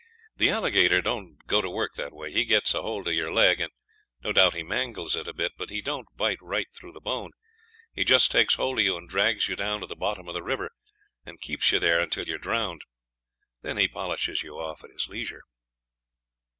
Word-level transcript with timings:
The 0.35 0.49
alligator 0.49 0.99
don't 1.03 1.45
go 1.45 1.61
to 1.61 1.69
work 1.69 1.93
that 1.93 2.11
way: 2.11 2.33
he 2.33 2.43
gets 2.43 2.71
hold 2.71 3.07
of 3.07 3.13
your 3.13 3.31
leg, 3.31 3.61
and 3.61 3.71
no 4.23 4.33
doubt 4.33 4.55
he 4.55 4.63
mangles 4.63 5.15
it 5.15 5.27
a 5.27 5.31
bit; 5.31 5.51
but 5.59 5.69
he 5.69 5.79
don't 5.79 6.07
bite 6.17 6.39
right 6.41 6.65
through 6.73 6.93
the 6.93 6.99
bone; 6.99 7.33
he 7.93 8.03
just 8.03 8.31
takes 8.31 8.55
hold 8.55 8.79
of 8.79 8.83
you 8.85 8.97
and 8.97 9.07
drags 9.11 9.47
you 9.47 9.55
down 9.55 9.79
to 9.81 9.85
the 9.85 9.95
bottom 9.95 10.27
of 10.27 10.33
the 10.33 10.41
river, 10.41 10.71
and 11.23 11.39
keeps 11.39 11.71
you 11.71 11.77
there 11.77 12.01
until 12.01 12.27
you 12.27 12.33
are 12.33 12.37
drowned; 12.39 12.81
then 13.61 13.77
he 13.77 13.87
polishes 13.87 14.41
you 14.41 14.57
off 14.57 14.83
at 14.83 14.89
his 14.89 15.07
leisure." 15.07 15.43